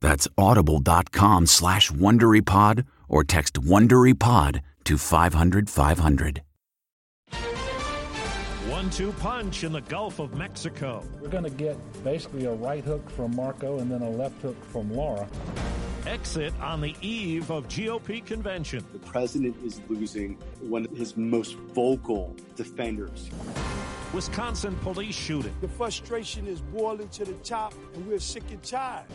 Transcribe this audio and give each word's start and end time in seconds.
That's 0.00 0.28
audible.com 0.36 1.46
slash 1.46 1.90
WonderyPod 1.90 2.84
or 3.08 3.24
text 3.24 3.54
WonderyPod 3.54 4.60
to 4.84 4.98
500 4.98 5.70
500. 5.70 6.42
One-two 8.68 9.12
punch 9.14 9.64
in 9.64 9.72
the 9.72 9.80
Gulf 9.80 10.18
of 10.18 10.34
Mexico. 10.34 11.02
We're 11.20 11.28
going 11.28 11.44
to 11.44 11.50
get 11.50 11.76
basically 12.04 12.44
a 12.44 12.52
right 12.52 12.84
hook 12.84 13.08
from 13.10 13.34
Marco 13.34 13.78
and 13.78 13.90
then 13.90 14.02
a 14.02 14.10
left 14.10 14.40
hook 14.42 14.62
from 14.66 14.92
Laura. 14.92 15.26
Exit 16.06 16.52
on 16.60 16.80
the 16.80 16.94
eve 17.00 17.50
of 17.50 17.66
GOP 17.68 18.24
convention. 18.24 18.84
The 18.92 18.98
president 19.00 19.56
is 19.64 19.80
losing 19.88 20.34
one 20.60 20.84
of 20.84 20.92
his 20.92 21.16
most 21.16 21.56
vocal 21.74 22.36
defenders. 22.54 23.28
Wisconsin 24.12 24.76
police 24.82 25.16
shooting. 25.16 25.54
The 25.60 25.68
frustration 25.68 26.46
is 26.46 26.60
boiling 26.60 27.08
to 27.08 27.24
the 27.24 27.34
top, 27.34 27.74
and 27.94 28.06
we're 28.06 28.20
sick 28.20 28.44
and 28.50 28.62
tired. 28.62 29.06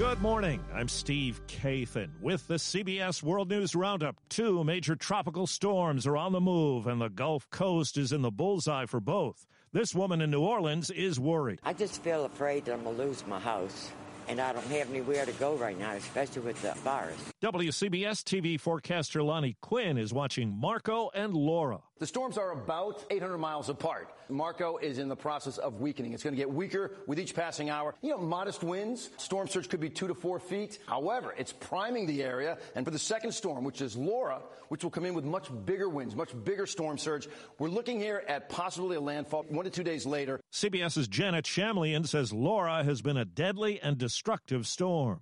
Good 0.00 0.22
morning. 0.22 0.64
I'm 0.72 0.88
Steve 0.88 1.42
Kathan 1.46 2.08
with 2.22 2.48
the 2.48 2.54
CBS 2.54 3.22
World 3.22 3.50
News 3.50 3.74
Roundup. 3.74 4.18
Two 4.30 4.64
major 4.64 4.96
tropical 4.96 5.46
storms 5.46 6.06
are 6.06 6.16
on 6.16 6.32
the 6.32 6.40
move, 6.40 6.86
and 6.86 6.98
the 6.98 7.10
Gulf 7.10 7.50
Coast 7.50 7.98
is 7.98 8.10
in 8.10 8.22
the 8.22 8.30
bullseye 8.30 8.86
for 8.86 8.98
both. 8.98 9.44
This 9.74 9.94
woman 9.94 10.22
in 10.22 10.30
New 10.30 10.40
Orleans 10.40 10.88
is 10.88 11.20
worried. 11.20 11.58
I 11.64 11.74
just 11.74 12.02
feel 12.02 12.24
afraid 12.24 12.64
that 12.64 12.72
I'm 12.72 12.84
going 12.84 12.96
to 12.96 13.02
lose 13.02 13.26
my 13.26 13.38
house 13.38 13.90
and 14.26 14.40
I 14.40 14.54
don't 14.54 14.66
have 14.68 14.88
anywhere 14.88 15.26
to 15.26 15.32
go 15.32 15.56
right 15.56 15.78
now, 15.78 15.92
especially 15.92 16.42
with 16.42 16.62
the 16.62 16.72
virus. 16.76 17.18
WCBS 17.42 18.22
TV 18.22 18.58
forecaster 18.58 19.22
Lonnie 19.22 19.56
Quinn 19.60 19.98
is 19.98 20.14
watching 20.14 20.56
Marco 20.58 21.10
and 21.12 21.34
Laura. 21.34 21.80
The 22.00 22.06
storms 22.06 22.38
are 22.38 22.52
about 22.52 23.04
800 23.10 23.36
miles 23.36 23.68
apart. 23.68 24.08
Marco 24.30 24.78
is 24.78 24.96
in 24.96 25.08
the 25.08 25.16
process 25.16 25.58
of 25.58 25.82
weakening. 25.82 26.14
It's 26.14 26.22
going 26.22 26.32
to 26.32 26.40
get 26.40 26.50
weaker 26.50 26.92
with 27.06 27.20
each 27.20 27.34
passing 27.34 27.68
hour. 27.68 27.94
You 28.00 28.12
know, 28.12 28.16
modest 28.16 28.62
winds. 28.62 29.10
Storm 29.18 29.48
surge 29.48 29.68
could 29.68 29.80
be 29.80 29.90
two 29.90 30.08
to 30.08 30.14
four 30.14 30.38
feet. 30.38 30.78
However, 30.86 31.34
it's 31.36 31.52
priming 31.52 32.06
the 32.06 32.22
area. 32.22 32.56
And 32.74 32.86
for 32.86 32.90
the 32.90 32.98
second 32.98 33.32
storm, 33.32 33.64
which 33.64 33.82
is 33.82 33.98
Laura, 33.98 34.40
which 34.68 34.82
will 34.82 34.90
come 34.90 35.04
in 35.04 35.12
with 35.12 35.26
much 35.26 35.50
bigger 35.66 35.90
winds, 35.90 36.16
much 36.16 36.32
bigger 36.42 36.64
storm 36.64 36.96
surge, 36.96 37.28
we're 37.58 37.68
looking 37.68 38.00
here 38.00 38.24
at 38.26 38.48
possibly 38.48 38.96
a 38.96 39.00
landfall 39.00 39.44
one 39.50 39.66
to 39.66 39.70
two 39.70 39.84
days 39.84 40.06
later. 40.06 40.40
CBS's 40.54 41.06
Janet 41.06 41.44
Shamlian 41.44 42.08
says 42.08 42.32
Laura 42.32 42.82
has 42.82 43.02
been 43.02 43.18
a 43.18 43.26
deadly 43.26 43.78
and 43.78 43.98
destructive 43.98 44.66
storm. 44.66 45.20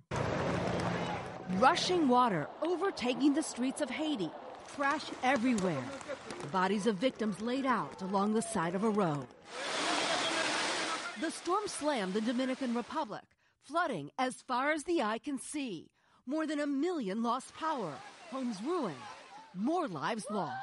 Rushing 1.57 2.07
water 2.07 2.47
overtaking 2.61 3.33
the 3.33 3.43
streets 3.43 3.81
of 3.81 3.89
Haiti. 3.89 4.31
Trash 4.75 5.05
everywhere. 5.23 5.83
The 6.41 6.47
bodies 6.47 6.87
of 6.87 6.97
victims 6.97 7.41
laid 7.41 7.65
out 7.65 8.01
along 8.01 8.33
the 8.33 8.41
side 8.41 8.75
of 8.75 8.83
a 8.83 8.89
road. 8.89 9.27
The 11.21 11.31
storm 11.31 11.67
slammed 11.67 12.13
the 12.13 12.21
Dominican 12.21 12.73
Republic, 12.73 13.23
flooding 13.63 14.09
as 14.17 14.35
far 14.47 14.71
as 14.71 14.83
the 14.83 15.01
eye 15.01 15.19
can 15.19 15.37
see. 15.39 15.89
More 16.25 16.47
than 16.47 16.59
a 16.59 16.67
million 16.67 17.23
lost 17.23 17.53
power, 17.55 17.93
homes 18.31 18.61
ruined, 18.63 18.95
more 19.53 19.87
lives 19.87 20.25
lost. 20.29 20.55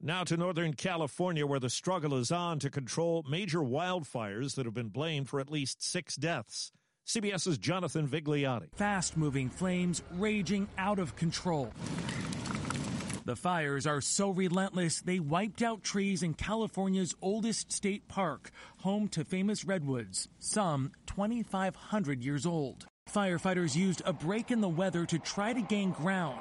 Now 0.00 0.24
to 0.24 0.36
Northern 0.36 0.74
California, 0.74 1.46
where 1.46 1.60
the 1.60 1.70
struggle 1.70 2.16
is 2.16 2.30
on 2.30 2.58
to 2.60 2.70
control 2.70 3.24
major 3.28 3.60
wildfires 3.60 4.54
that 4.54 4.66
have 4.66 4.74
been 4.74 4.88
blamed 4.88 5.28
for 5.28 5.40
at 5.40 5.50
least 5.50 5.82
six 5.82 6.16
deaths. 6.16 6.72
CBS's 7.06 7.58
Jonathan 7.58 8.08
Vigliotti. 8.08 8.68
Fast 8.74 9.16
moving 9.16 9.48
flames 9.48 10.02
raging 10.12 10.68
out 10.76 10.98
of 10.98 11.14
control. 11.16 11.72
The 13.26 13.34
fires 13.34 13.88
are 13.88 14.00
so 14.00 14.30
relentless, 14.30 15.00
they 15.00 15.18
wiped 15.18 15.60
out 15.60 15.82
trees 15.82 16.22
in 16.22 16.34
California's 16.34 17.12
oldest 17.20 17.72
state 17.72 18.06
park, 18.06 18.52
home 18.78 19.08
to 19.08 19.24
famous 19.24 19.64
redwoods, 19.64 20.28
some 20.38 20.92
2,500 21.06 22.22
years 22.22 22.46
old. 22.46 22.86
Firefighters 23.12 23.74
used 23.74 24.00
a 24.06 24.12
break 24.12 24.52
in 24.52 24.60
the 24.60 24.68
weather 24.68 25.04
to 25.06 25.18
try 25.18 25.52
to 25.52 25.60
gain 25.60 25.90
ground. 25.90 26.38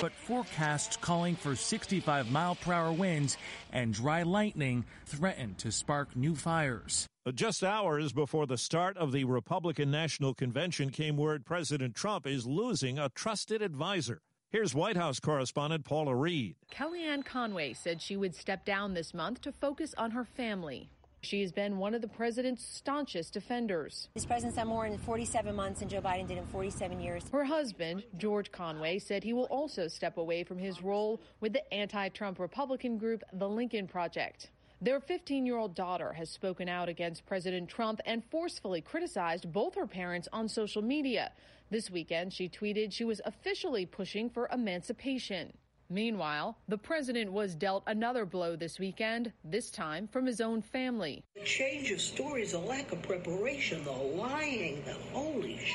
But 0.00 0.12
forecasts 0.12 0.96
calling 0.96 1.36
for 1.36 1.54
65 1.54 2.32
mile 2.32 2.56
per 2.56 2.72
hour 2.72 2.90
winds 2.90 3.36
and 3.72 3.94
dry 3.94 4.24
lightning 4.24 4.86
threaten 5.06 5.54
to 5.58 5.70
spark 5.70 6.16
new 6.16 6.34
fires. 6.34 7.06
Just 7.32 7.62
hours 7.62 8.12
before 8.12 8.46
the 8.46 8.58
start 8.58 8.96
of 8.96 9.12
the 9.12 9.22
Republican 9.22 9.92
National 9.92 10.34
Convention 10.34 10.90
came 10.90 11.16
word 11.16 11.46
President 11.46 11.94
Trump 11.94 12.26
is 12.26 12.44
losing 12.44 12.98
a 12.98 13.10
trusted 13.10 13.62
advisor. 13.62 14.18
Here's 14.50 14.74
White 14.74 14.96
House 14.96 15.20
correspondent 15.20 15.84
Paula 15.84 16.16
Reid. 16.16 16.56
Kellyanne 16.72 17.22
Conway 17.22 17.74
said 17.74 18.00
she 18.00 18.16
would 18.16 18.34
step 18.34 18.64
down 18.64 18.94
this 18.94 19.12
month 19.12 19.42
to 19.42 19.52
focus 19.52 19.94
on 19.98 20.12
her 20.12 20.24
family. 20.24 20.88
She 21.20 21.42
has 21.42 21.52
been 21.52 21.76
one 21.76 21.92
of 21.92 22.00
the 22.00 22.08
president's 22.08 22.64
staunchest 22.64 23.34
defenders. 23.34 24.08
This 24.14 24.24
president's 24.24 24.56
done 24.56 24.68
more 24.68 24.86
in 24.86 24.96
47 24.96 25.54
months 25.54 25.80
than 25.80 25.90
Joe 25.90 26.00
Biden 26.00 26.26
did 26.26 26.38
in 26.38 26.46
47 26.46 26.98
years. 26.98 27.28
Her 27.30 27.44
husband, 27.44 28.04
George 28.16 28.50
Conway, 28.50 29.00
said 29.00 29.22
he 29.22 29.34
will 29.34 29.48
also 29.50 29.86
step 29.86 30.16
away 30.16 30.44
from 30.44 30.56
his 30.56 30.82
role 30.82 31.20
with 31.40 31.52
the 31.52 31.74
anti 31.74 32.08
Trump 32.08 32.38
Republican 32.38 32.96
group, 32.96 33.22
the 33.34 33.48
Lincoln 33.50 33.86
Project. 33.86 34.48
Their 34.80 35.00
15 35.00 35.44
year 35.44 35.58
old 35.58 35.74
daughter 35.74 36.12
has 36.12 36.30
spoken 36.30 36.68
out 36.70 36.88
against 36.88 37.26
President 37.26 37.68
Trump 37.68 38.00
and 38.06 38.22
forcefully 38.30 38.80
criticized 38.80 39.52
both 39.52 39.74
her 39.74 39.88
parents 39.88 40.28
on 40.32 40.48
social 40.48 40.80
media. 40.80 41.32
This 41.70 41.90
weekend, 41.90 42.32
she 42.32 42.48
tweeted 42.48 42.92
she 42.92 43.04
was 43.04 43.20
officially 43.26 43.84
pushing 43.84 44.30
for 44.30 44.48
emancipation. 44.50 45.52
Meanwhile, 45.90 46.58
the 46.66 46.78
president 46.78 47.32
was 47.32 47.54
dealt 47.54 47.82
another 47.86 48.24
blow 48.24 48.56
this 48.56 48.78
weekend, 48.78 49.32
this 49.44 49.70
time 49.70 50.06
from 50.08 50.26
his 50.26 50.40
own 50.40 50.62
family. 50.62 51.24
The 51.34 51.44
change 51.44 51.90
of 51.90 52.00
stories, 52.00 52.54
a 52.54 52.58
lack 52.58 52.92
of 52.92 53.02
preparation, 53.02 53.84
the 53.84 53.92
lying, 53.92 54.82
the 54.84 54.94
holy 55.12 55.58
sh- 55.58 55.72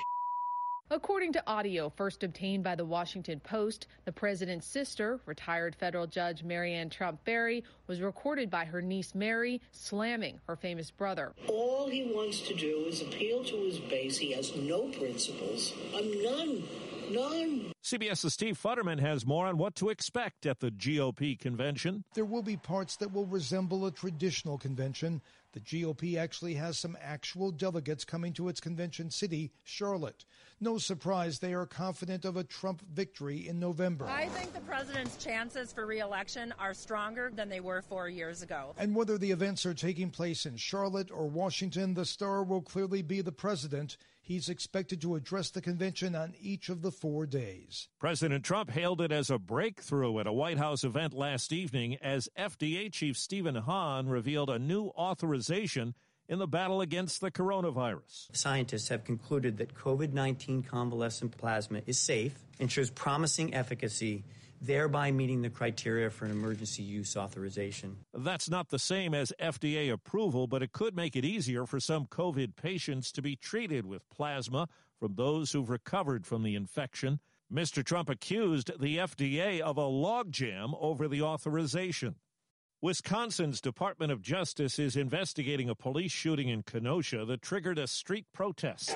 According 0.94 1.34
to 1.34 1.44
audio 1.48 1.90
first 1.90 2.24
obtained 2.24 2.63
by 2.63 2.75
the 2.75 2.86
Washington 2.86 3.40
Post, 3.40 3.88
the 4.06 4.12
president's 4.12 4.68
sister, 4.68 5.19
retired 5.25 5.75
federal 5.75 6.06
judge 6.06 6.44
Maryanne 6.44 6.92
Trump 6.92 7.25
Barry, 7.25 7.63
was 7.88 8.00
recorded 8.00 8.51
by 8.51 8.66
her 8.66 8.80
niece 8.80 9.16
Mary 9.16 9.60
slamming 9.72 10.40
her 10.45 10.56
famous 10.56 10.92
brother. 10.92 11.34
All 11.48 11.90
he 11.90 12.13
wants 12.13 12.42
to 12.42 12.54
do 12.54 12.86
is 12.88 13.01
appeal 13.01 13.44
to 13.44 13.56
his 13.62 13.80
base. 13.80 14.19
He 14.19 14.34
has 14.34 14.56
no 14.56 14.84
principles, 14.90 15.74
um, 15.95 16.22
none. 16.22 16.63
None. 17.10 17.72
CBS's 17.84 18.34
Steve 18.34 18.57
Futterman 18.57 19.00
has 19.00 19.25
more 19.25 19.46
on 19.46 19.57
what 19.57 19.75
to 19.75 19.89
expect 19.89 20.46
at 20.46 20.60
the 20.60 20.72
GOP 20.72 21.38
convention. 21.38 22.04
There 22.13 22.24
will 22.24 22.42
be 22.42 22.56
parts 22.56 22.96
that 22.98 23.12
will 23.12 23.25
resemble 23.25 23.86
a 23.86 23.92
traditional 23.92 24.57
convention. 24.57 25.22
The 25.51 25.60
GOP 25.60 26.18
actually 26.18 26.54
has 26.56 26.78
some 26.78 26.98
actual 27.01 27.51
delegates 27.51 28.06
coming 28.06 28.31
to 28.34 28.48
its 28.48 28.62
convention 28.62 29.12
city, 29.12 29.51
Charlotte. 29.63 30.25
No 30.63 30.77
surprise, 30.77 31.39
they 31.39 31.54
are 31.54 31.65
confident 31.65 32.24
of 32.24 32.38
a 32.38 32.44
Trump 32.45 32.81
victory 32.94 33.50
in 33.50 33.60
November. 33.60 34.07
I 34.07 34.30
think 34.30 34.54
the 34.54 34.62
president's 34.62 35.21
chances 35.21 35.74
for 35.74 35.86
reelection 35.86 36.54
are 36.57 36.74
stronger 36.74 37.30
than 37.36 37.50
they 37.50 37.60
were 37.60 37.81
four 37.81 38.07
years 38.07 38.44
ago. 38.44 38.74
And 38.77 38.95
whether 38.95 39.18
the 39.18 39.31
events 39.31 39.65
are 39.65 39.74
taking 39.74 40.10
place 40.10 40.45
in 40.45 40.56
Charlotte 40.56 41.12
or 41.12 41.27
Washington, 41.27 41.95
the 41.95 42.06
star 42.06 42.45
will 42.45 42.62
clearly 42.62 43.01
be 43.01 43.19
the 43.19 43.33
president. 43.33 43.98
He's 44.21 44.48
expected 44.48 45.01
to 45.01 45.15
address 45.15 45.50
the 45.50 45.60
convention 45.60 46.15
on 46.15 46.33
each 46.39 46.69
of 46.69 46.81
the 46.81 46.94
four 46.94 47.25
days. 47.25 47.89
President 48.00 48.45
Trump 48.45 48.69
hailed 48.69 49.01
it 49.01 49.12
as 49.12 49.30
a 49.30 49.38
breakthrough 49.38 50.18
at 50.19 50.27
a 50.27 50.31
White 50.31 50.60
House 50.60 50.86
event 50.86 51.13
last 51.13 51.51
evening 51.51 51.98
as 52.01 52.30
FDA 52.39 52.89
Chief 52.89 53.18
Stephen 53.18 53.56
Hahn 53.56 54.07
revealed 54.07 54.50
a 54.50 54.60
new 54.60 54.86
authorization 54.95 55.94
in 56.28 56.40
the 56.40 56.48
battle 56.48 56.81
against 56.81 57.22
the 57.22 57.31
coronavirus. 57.31 58.36
Scientists 58.36 58.90
have 58.90 59.04
concluded 59.04 59.58
that 59.58 59.74
COVID 59.74 60.14
19 60.14 60.64
convalescent 60.64 61.38
plasma 61.38 61.81
is 61.86 62.00
safe 62.00 62.36
and 62.60 62.72
shows 62.72 62.90
promising 62.90 63.54
efficacy 63.54 64.24
thereby 64.64 65.12
meeting 65.12 65.42
the 65.42 65.50
criteria 65.50 66.10
for 66.10 66.25
an 66.25 66.31
emergency 66.31 66.84
use 66.84 67.18
authorization. 67.18 67.98
That's 68.14 68.50
not 68.50 68.70
the 68.70 68.80
same 68.80 69.14
as 69.14 69.34
FDA 69.40 69.92
approval, 69.92 70.48
but 70.48 70.64
it 70.64 70.72
could 70.72 70.96
make 70.96 71.16
it 71.16 71.25
easier 71.25 71.66
for 71.66 71.80
some 71.80 72.06
COVID 72.06 72.56
patients 72.56 73.12
to 73.12 73.22
be 73.22 73.36
treated 73.36 73.86
with 73.86 74.10
plasma 74.10 74.70
from 74.98 75.16
those 75.16 75.52
who've 75.52 75.70
recovered 75.70 76.25
from 76.25 76.44
the 76.44 76.56
infection. 76.56 77.20
Mr. 77.54 77.84
Trump 77.84 78.10
accused 78.10 78.72
the 78.80 78.98
FDA 78.98 79.60
of 79.60 79.78
a 79.78 79.81
logjam 79.81 80.74
over 80.80 81.08
the 81.10 81.22
authorization. 81.22 82.16
Wisconsin's 82.84 83.62
Department 83.62 84.12
of 84.12 84.22
Justice 84.22 84.78
is 84.78 84.98
investigating 84.98 85.70
a 85.70 85.74
police 85.74 86.12
shooting 86.12 86.50
in 86.50 86.64
Kenosha 86.64 87.24
that 87.24 87.42
triggered 87.42 87.80
a 87.80 87.88
street 87.88 88.26
protest. 88.34 88.94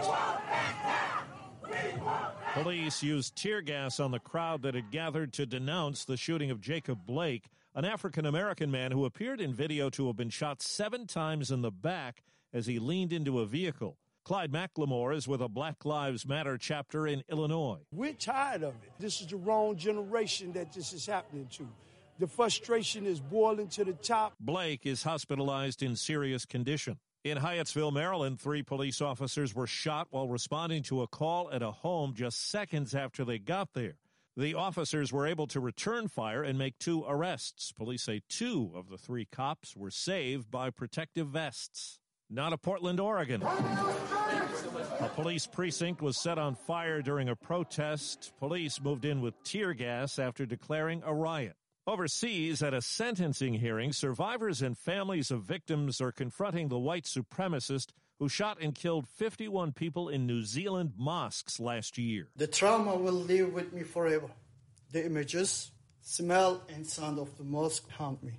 Police 2.52 3.02
used 3.02 3.38
tear 3.38 3.62
gas 3.62 4.02
on 4.02 4.12
the 4.12 4.20
crowd 4.20 4.64
that 4.64 4.76
had 4.76 4.92
gathered 4.92 5.32
to 5.32 5.46
denounce 5.46 6.04
the 6.04 6.18
shooting 6.18 6.52
of 6.52 6.60
Jacob 6.60 7.06
Blake, 7.06 7.46
an 7.76 7.86
African 7.86 8.26
American 8.26 8.70
man 8.70 8.92
who 8.92 9.06
appeared 9.06 9.40
in 9.40 9.54
video 9.54 9.90
to 9.92 10.08
have 10.08 10.18
been 10.18 10.30
shot 10.30 10.62
seven 10.62 11.08
times 11.08 11.50
in 11.50 11.62
the 11.62 11.72
back 11.72 12.24
as 12.52 12.66
he 12.66 12.80
leaned 12.80 13.14
into 13.14 13.40
a 13.40 13.46
vehicle. 13.46 13.98
Clyde 14.26 14.52
McLemore 14.52 15.16
is 15.16 15.30
with 15.30 15.40
a 15.42 15.48
Black 15.48 15.86
Lives 15.86 16.28
Matter 16.28 16.58
chapter 16.58 17.08
in 17.08 17.24
Illinois. 17.30 17.80
We're 17.94 18.12
tired 18.12 18.64
of 18.64 18.74
it. 18.84 18.92
This 19.00 19.22
is 19.22 19.28
the 19.28 19.38
wrong 19.38 19.78
generation 19.78 20.52
that 20.52 20.74
this 20.74 20.92
is 20.92 21.06
happening 21.06 21.48
to. 21.54 21.66
The 22.20 22.28
frustration 22.28 23.06
is 23.06 23.20
boiling 23.20 23.68
to 23.70 23.84
the 23.86 23.94
top. 23.94 24.34
Blake 24.40 24.86
is 24.86 25.04
hospitalized 25.04 25.84
in 25.84 25.96
serious 25.96 26.46
condition. 26.46 26.98
In 27.24 27.38
Hyattsville, 27.38 27.94
Maryland, 27.94 28.40
three 28.40 28.64
police 28.64 29.02
officers 29.02 29.54
were 29.54 29.68
shot 29.68 30.08
while 30.10 30.28
responding 30.28 30.82
to 30.84 31.04
a 31.04 31.08
call 31.08 31.52
at 31.52 31.62
a 31.62 31.72
home 31.72 32.14
just 32.16 32.50
seconds 32.50 32.96
after 32.96 33.24
they 33.24 33.38
got 33.38 33.74
there. 33.74 33.98
The 34.36 34.56
officers 34.56 35.12
were 35.12 35.28
able 35.28 35.48
to 35.48 35.60
return 35.60 36.08
fire 36.08 36.44
and 36.44 36.58
make 36.58 36.78
two 36.80 37.04
arrests. 37.08 37.72
Police 37.72 38.04
say 38.04 38.22
two 38.30 38.72
of 38.76 38.90
the 38.90 38.98
three 38.98 39.26
cops 39.26 39.76
were 39.76 39.92
saved 39.92 40.50
by 40.50 40.70
protective 40.70 41.28
vests. 41.28 42.00
Not 42.30 42.54
a 42.54 42.58
Portland, 42.58 43.00
Oregon. 43.00 43.42
A 43.42 45.12
police 45.16 45.48
precinct 45.48 46.02
was 46.02 46.18
set 46.18 46.38
on 46.38 46.56
fire 46.56 47.02
during 47.02 47.30
a 47.30 47.36
protest. 47.36 48.32
Police 48.40 48.82
moved 48.82 49.06
in 49.06 49.22
with 49.22 49.42
tear 49.44 49.74
gas 49.74 50.20
after 50.20 50.46
declaring 50.46 51.04
a 51.06 51.14
riot. 51.14 51.56
Overseas, 51.88 52.62
at 52.62 52.74
a 52.74 52.82
sentencing 52.82 53.54
hearing, 53.54 53.94
survivors 53.94 54.62
and 54.62 54.78
families 54.78 55.32
of 55.32 55.44
victims 55.44 56.02
are 56.02 56.12
confronting 56.12 56.68
the 56.68 56.78
white 56.78 57.06
supremacist 57.06 57.92
who 58.20 58.28
shot 58.28 58.58
and 58.62 58.76
killed 58.76 59.08
51 59.08 59.72
people 59.72 60.10
in 60.10 60.28
New 60.28 60.42
Zealand 60.44 60.92
mosques 60.98 61.62
last 61.62 61.98
year. 61.98 62.28
The 62.36 62.46
trauma 62.46 62.98
will 62.98 63.14
live 63.14 63.54
with 63.54 63.72
me 63.72 63.84
forever. 63.84 64.30
The 64.92 65.06
images, 65.06 65.72
smell, 66.02 66.62
and 66.68 66.86
sound 66.86 67.20
of 67.20 67.38
the 67.38 67.46
mosque 67.46 67.90
haunt 67.92 68.22
me. 68.22 68.34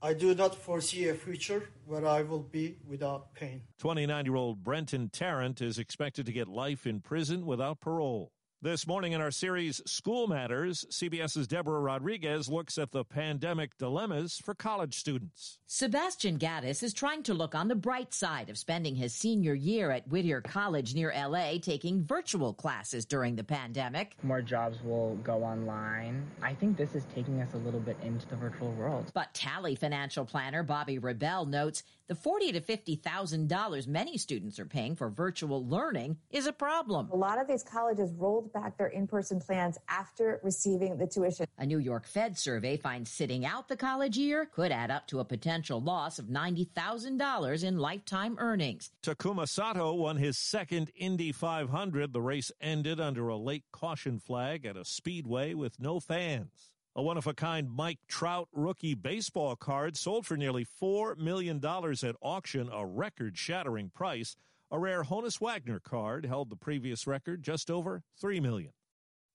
I 0.00 0.12
do 0.12 0.32
not 0.32 0.54
foresee 0.54 1.08
a 1.08 1.14
future 1.14 1.70
where 1.86 2.06
I 2.06 2.22
will 2.22 2.42
be 2.42 2.76
without 2.86 3.34
pain. 3.34 3.62
29 3.78 4.24
year 4.24 4.36
old 4.36 4.62
Brenton 4.62 5.08
Tarrant 5.08 5.60
is 5.60 5.80
expected 5.80 6.26
to 6.26 6.32
get 6.32 6.46
life 6.46 6.86
in 6.86 7.00
prison 7.00 7.44
without 7.44 7.80
parole. 7.80 8.30
This 8.64 8.86
morning 8.86 9.12
in 9.12 9.20
our 9.20 9.30
series 9.30 9.82
School 9.84 10.26
Matters, 10.26 10.86
CBS's 10.90 11.46
Deborah 11.46 11.82
Rodriguez 11.82 12.48
looks 12.48 12.78
at 12.78 12.92
the 12.92 13.04
pandemic 13.04 13.76
dilemmas 13.76 14.38
for 14.42 14.54
college 14.54 14.98
students. 14.98 15.58
Sebastian 15.66 16.38
Gaddis 16.38 16.82
is 16.82 16.94
trying 16.94 17.22
to 17.24 17.34
look 17.34 17.54
on 17.54 17.68
the 17.68 17.74
bright 17.74 18.14
side 18.14 18.48
of 18.48 18.56
spending 18.56 18.96
his 18.96 19.12
senior 19.12 19.52
year 19.52 19.90
at 19.90 20.08
Whittier 20.08 20.40
College 20.40 20.94
near 20.94 21.12
LA 21.14 21.58
taking 21.60 22.02
virtual 22.04 22.54
classes 22.54 23.04
during 23.04 23.36
the 23.36 23.44
pandemic. 23.44 24.16
More 24.22 24.40
jobs 24.40 24.82
will 24.82 25.16
go 25.16 25.44
online. 25.44 26.26
I 26.40 26.54
think 26.54 26.78
this 26.78 26.94
is 26.94 27.04
taking 27.14 27.42
us 27.42 27.52
a 27.52 27.58
little 27.58 27.80
bit 27.80 27.98
into 28.02 28.26
the 28.28 28.36
virtual 28.36 28.72
world. 28.72 29.10
But 29.12 29.34
Tally 29.34 29.74
financial 29.74 30.24
planner 30.24 30.62
Bobby 30.62 30.98
Rebel 30.98 31.44
notes 31.44 31.82
the 32.08 32.14
forty 32.14 32.52
to 32.52 32.60
fifty 32.60 32.96
thousand 32.96 33.48
dollars 33.48 33.86
many 33.86 34.18
students 34.18 34.58
are 34.58 34.66
paying 34.66 34.94
for 34.94 35.08
virtual 35.08 35.66
learning 35.66 36.16
is 36.30 36.46
a 36.46 36.52
problem. 36.52 37.08
A 37.10 37.16
lot 37.16 37.40
of 37.40 37.46
these 37.46 37.62
colleges 37.62 38.12
rolled 38.16 38.52
back 38.52 38.76
their 38.76 38.88
in-person 38.88 39.40
plans 39.40 39.78
after 39.88 40.40
receiving 40.42 40.96
the 40.98 41.06
tuition. 41.06 41.46
A 41.58 41.66
New 41.66 41.78
York 41.78 42.06
Fed 42.06 42.38
survey 42.38 42.76
finds 42.76 43.10
sitting 43.10 43.46
out 43.46 43.68
the 43.68 43.76
college 43.76 44.18
year 44.18 44.46
could 44.46 44.72
add 44.72 44.90
up 44.90 45.06
to 45.08 45.20
a 45.20 45.24
potential 45.24 45.80
loss 45.80 46.18
of 46.18 46.28
ninety 46.28 46.64
thousand 46.64 47.16
dollars 47.16 47.62
in 47.62 47.78
lifetime 47.78 48.36
earnings. 48.38 48.90
Takuma 49.02 49.48
Sato 49.48 49.94
won 49.94 50.16
his 50.16 50.38
second 50.38 50.90
Indy 50.94 51.32
500. 51.32 52.12
The 52.12 52.20
race 52.20 52.52
ended 52.60 53.00
under 53.00 53.28
a 53.28 53.36
late 53.36 53.64
caution 53.72 54.18
flag 54.18 54.66
at 54.66 54.76
a 54.76 54.84
speedway 54.84 55.54
with 55.54 55.80
no 55.80 56.00
fans. 56.00 56.73
A 56.96 57.02
one 57.02 57.16
of 57.16 57.26
a 57.26 57.34
kind 57.34 57.68
Mike 57.68 57.98
Trout 58.06 58.48
rookie 58.52 58.94
baseball 58.94 59.56
card 59.56 59.96
sold 59.96 60.26
for 60.26 60.36
nearly 60.36 60.64
$4 60.80 61.18
million 61.18 61.56
at 61.64 62.16
auction, 62.22 62.70
a 62.72 62.86
record 62.86 63.36
shattering 63.36 63.90
price. 63.92 64.36
A 64.70 64.78
rare 64.78 65.02
Honus 65.02 65.40
Wagner 65.40 65.80
card 65.80 66.24
held 66.24 66.50
the 66.50 66.56
previous 66.56 67.04
record 67.04 67.42
just 67.42 67.68
over 67.68 68.02
3 68.20 68.38
million. 68.38 68.70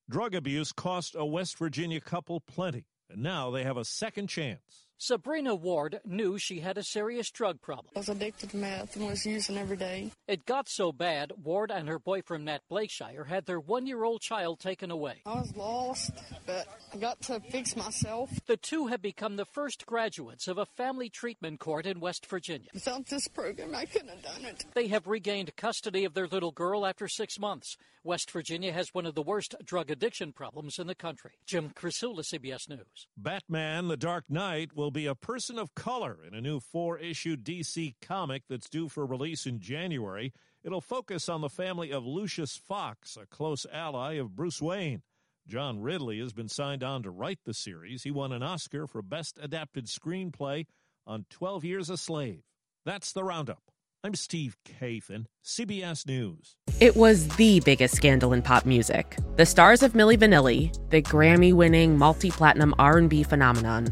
Drug 0.10 0.36
abuse 0.36 0.72
cost 0.72 1.16
a 1.18 1.26
West 1.26 1.58
Virginia 1.58 2.00
couple 2.00 2.40
plenty, 2.40 2.86
and 3.10 3.22
now 3.22 3.52
they 3.52 3.66
have 3.66 3.78
a 3.78 3.84
second 3.84 4.28
chance. 4.28 4.89
Sabrina 5.02 5.56
Ward 5.56 6.02
knew 6.06 6.38
she 6.38 6.60
had 6.60 6.78
a 6.78 6.84
serious 6.84 7.32
drug 7.32 7.62
problem. 7.62 7.88
I 7.96 8.00
was 8.00 8.10
addicted 8.10 8.50
to 8.50 8.58
meth 8.58 8.98
and 8.98 9.08
was 9.08 9.26
using 9.26 9.58
every 9.58 9.78
day. 9.78 10.12
It 10.28 10.46
got 10.46 10.68
so 10.68 10.92
bad, 10.92 11.32
Ward 11.42 11.72
and 11.72 11.88
her 11.88 12.00
boyfriend 12.00 12.44
Matt 12.44 12.64
Blakeshire 12.70 13.24
had 13.24 13.46
their 13.46 13.62
one 13.62 13.88
year 13.88 14.04
old 14.04 14.20
child 14.20 14.60
taken 14.60 14.92
away. 14.92 15.22
I 15.26 15.36
was 15.36 15.56
lost, 15.56 16.12
but 16.46 16.68
I 16.94 16.98
got 16.98 17.22
to 17.24 17.40
fix 17.40 17.78
myself. 17.78 18.30
The 18.46 18.58
two 18.58 18.88
have 18.88 19.02
become 19.02 19.38
the 19.38 19.46
first 19.46 19.86
graduates 19.86 20.50
of 20.50 20.58
a 20.58 20.66
family 20.66 21.08
treatment 21.10 21.62
court 21.62 21.86
in 21.86 22.02
West 22.02 22.26
Virginia. 22.26 22.68
Without 22.74 23.06
this 23.06 23.30
program, 23.30 23.74
I 23.74 23.86
couldn't 23.86 24.10
have 24.10 24.22
done 24.22 24.44
it. 24.44 24.66
They 24.76 24.88
have 24.88 25.08
regained 25.08 25.56
custody 25.56 26.04
of 26.04 26.14
their 26.14 26.28
little 26.28 26.52
girl 26.52 26.86
after 26.86 27.08
six 27.08 27.40
months. 27.40 27.78
West 28.04 28.32
Virginia 28.32 28.72
has 28.72 28.94
one 28.94 29.06
of 29.06 29.14
the 29.14 29.22
worst 29.22 29.56
drug 29.64 29.92
addiction 29.92 30.32
problems 30.32 30.80
in 30.80 30.88
the 30.88 30.96
country. 30.96 31.32
Jim 31.46 31.70
Krasula, 31.70 32.22
CBS 32.22 32.70
News. 32.70 33.08
Batman 33.18 33.88
The 33.88 33.98
Dark 33.98 34.26
Knight 34.30 34.76
will 34.76 34.89
be 34.92 35.06
a 35.06 35.16
person 35.16 35.58
of 35.58 35.76
color 35.76 36.18
in 36.28 36.34
a 36.34 36.42
new 36.42 36.60
four 36.60 36.98
issue 36.98 37.36
DC 37.36 37.96
comic 38.02 38.44
that's 38.50 38.70
due 38.70 38.90
for 38.90 39.06
release 39.06 39.46
in 39.46 39.60
January. 39.60 40.34
It'll 40.64 40.82
focus 40.82 41.30
on 41.30 41.42
the 41.42 41.50
family 41.50 41.92
of 41.92 42.06
Lucius 42.06 42.58
Fox, 42.58 43.18
a 43.18 43.26
close 43.26 43.66
ally 43.72 44.14
of 44.14 44.36
Bruce 44.36 44.62
Wayne. 44.62 45.02
John 45.48 45.82
Ridley 45.82 46.20
has 46.20 46.34
been 46.34 46.50
signed 46.50 46.84
on 46.84 47.04
to 47.04 47.10
write 47.10 47.40
the 47.46 47.54
series. 47.54 48.04
He 48.04 48.12
won 48.12 48.32
an 48.32 48.44
Oscar 48.44 48.86
for 48.86 49.02
Best 49.02 49.40
Adapted 49.42 49.88
Screenplay 49.88 50.66
on 51.08 51.26
12 51.30 51.66
Years 51.66 51.90
a 51.90 51.98
Slave. 51.98 52.44
That's 52.86 53.12
the 53.12 53.24
roundup. 53.24 53.64
I'm 54.02 54.16
Steve 54.16 54.56
Kathan, 54.66 55.26
CBS 55.44 56.08
News. 56.08 56.56
It 56.80 56.96
was 56.96 57.28
the 57.36 57.60
biggest 57.60 57.96
scandal 57.96 58.32
in 58.32 58.42
pop 58.42 58.66
music. 58.66 59.18
The 59.36 59.46
stars 59.46 59.84
of 59.84 59.92
Milli 59.92 60.18
Vanilli, 60.18 60.74
the 60.90 61.02
Grammy-winning 61.02 61.98
multi-platinum 61.98 62.76
R&B 62.80 63.24
phenomenon, 63.24 63.92